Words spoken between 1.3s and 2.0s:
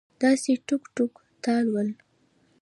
تال ول